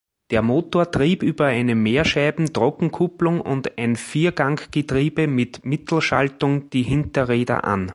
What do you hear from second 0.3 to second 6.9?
Der Motor trieb über eine Mehrscheiben-Trockenkupplung und ein Vierganggetriebe mit Mittelschaltung die